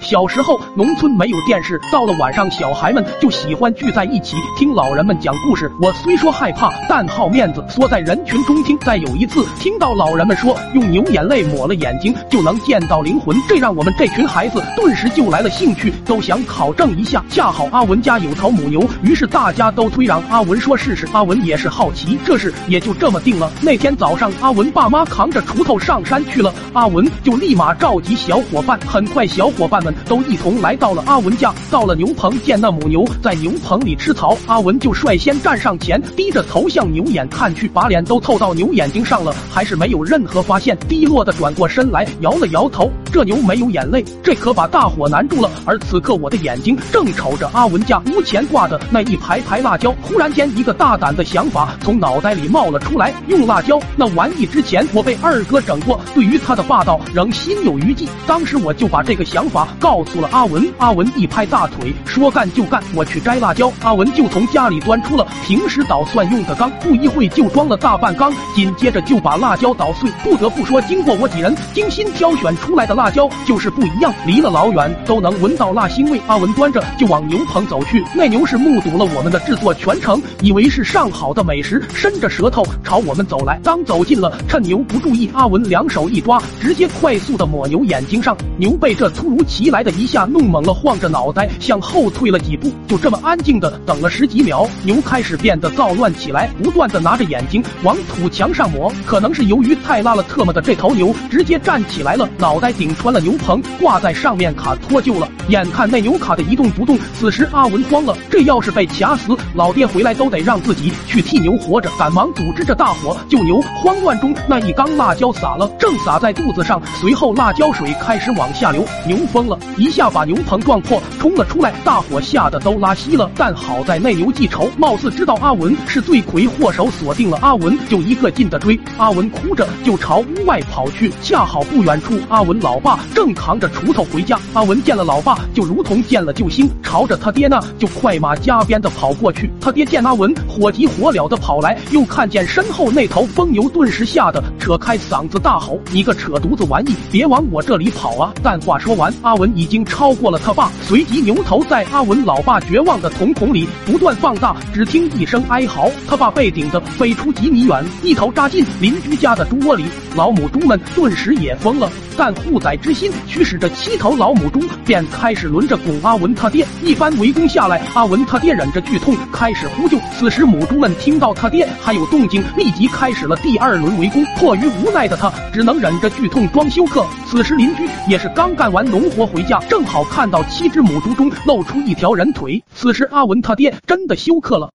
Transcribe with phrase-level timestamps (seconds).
[0.00, 5.70] 小时候，农村没有电视，到了晚上，小孩们就喜欢聚在一起听老人们讲故事。
[5.80, 8.78] 我虽说害怕，但好面子，缩在人群中听。
[8.80, 17.22] 再有一次，听到老人们说用牛眼泪抹了眼睛就能见到灵魂，这让我们这群孩子顿时就来了兴趣，都想考证一下。
[17.28, 21.06] 恰好阿文家有头母牛，于是大家都推让阿文说试试。
[21.12, 23.52] 阿文也是好奇，这事也就这么定了。
[23.60, 28.80] 那天早上，阿文爸妈扛着锄头上山去了，阿文就立马召集小伙伴。
[28.86, 29.89] 很快，小伙伴们。
[30.06, 45.50] 都一同来到了阿文家，到了牛棚，见那母牛在牛棚里吃草，阿文就率先站上前，低着头向牛眼看去，把脸都凑到牛眼睛上了，还是没有任何发现，低落的转过身来，摇了摇头，这牛没有眼泪，这可把大伙难住了。
[45.64, 59.66] 而此刻，我的眼睛正瞅着阿文家屋前挂的那一排排辣椒，忽然间，一个大胆的想法从脑袋里冒了出来，用辣椒那玩意之前我被二哥整过，对于他的霸道仍心有余悸，当时我就把这个想法。
[59.80, 63.72] 告诉了阿文，阿文一拍大腿，说干就干，我去摘辣椒。
[63.82, 70.10] 阿文就从家里端出了平时捣蒜用的缸，不一会就装了大半缸，紧接着就把辣椒捣碎。
[70.22, 76.20] 不得不说，经过我几人精心挑选出来的辣辣椒就是不一样，离了老远都能闻到辣腥味。
[76.26, 83.58] 阿文端着就往牛棚走去，那牛是目睹了我们的制作全程，以为是上好的美食，伸着舌头朝我们走来。
[83.64, 88.36] 当走近了，趁牛不注意，阿文两手一抓，直接快速的抹牛眼睛上。
[88.58, 98.92] 牛被这突如其来的一下弄懵了，晃着脑袋向后退了几步，就这么安静的等了十几秒，牛开始变得躁乱起来，不断的拿着眼睛往土墙上抹。
[99.06, 105.28] 可能是由于太拉了特么的，这头牛直接站起来了，脑袋顶穿了牛棚，挂在上面卡脱臼了。
[105.48, 113.62] 眼看那牛卡的一动不动，此时阿文慌了，这要是被卡死，老爹回来都得让自己去替牛活着，赶忙组织着大伙救牛。
[113.80, 120.00] 慌乱中，那一缸辣椒洒了，正洒在肚子上，随后辣椒水开始往下流，牛疯了，一下。
[120.00, 123.30] 下把牛棚撞破，冲了出来，大伙吓得都拉稀了。
[123.36, 128.80] 但好在那牛记仇，貌似知道阿文是罪魁祸首，锁定了阿文，就一个劲的追。
[128.96, 134.38] 阿文哭着就朝屋外跑去，恰好不远处，阿文老爸正扛着锄头回家。
[134.54, 139.50] 阿文见了老爸，就如同见了救星，朝着他爹那就快马加鞭的跑过去。
[139.60, 149.84] 他爹见阿文火急火燎的跑来，又看见身后那头疯牛，顿时吓得扯开嗓子大吼：“你个扯犊子玩意，别往我这里跑啊！”但话说完，阿文已经。
[149.90, 159.84] 超过了他爸，随即牛头在阿文老爸绝望的瞳孔里不断放大，只听一声哀嚎，他爸被顶得飞出几米远，一头扎进邻居家的猪窝里。
[160.14, 166.66] 老母猪们顿时也疯了，但护崽之心驱使着七头老母猪便开始轮着拱阿文他爹。
[166.82, 169.98] 一番围攻下来，阿文他爹忍着剧痛开始呼救。
[170.18, 174.24] 此时母猪们听到他爹还有动静，立即开始了第二轮围攻。
[174.36, 177.04] 迫于无奈的他，只能忍着剧痛装休克。
[177.26, 184.70] 此时邻居也是刚干完农活回家，正好看到七只母猪中露出一条人腿，此时阿文他爹真的休克了。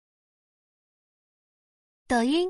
[2.08, 2.50] 抖音。